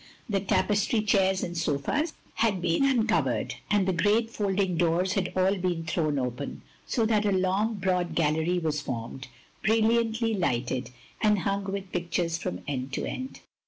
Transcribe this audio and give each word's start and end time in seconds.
The 0.27 0.39
tapestry 0.39 1.01
chairs 1.03 1.43
and 1.43 1.55
sofas 1.55 2.13
had 2.33 2.59
been 2.59 2.85
un 2.85 3.05
covered; 3.05 3.53
and 3.69 3.87
the 3.87 3.93
great 3.93 4.31
folding 4.31 4.75
doors 4.75 5.13
had 5.13 5.31
all 5.35 5.57
been 5.57 5.83
thrown 5.85 6.17
open, 6.17 6.63
so 6.87 7.05
that 7.05 7.23
a 7.23 7.31
long, 7.31 7.75
broad 7.75 8.15
gallery 8.15 8.57
was 8.57 8.81
formed, 8.81 9.27
brilliantly 9.61 10.33
lighted, 10.33 10.89
and 11.21 11.37
htmg 11.41 11.69
with 11.71 11.91
pic 11.91 12.09
tures 12.09 12.39
from 12.39 12.61
end 12.67 12.91
to 12.93 13.05
end. 13.05 13.41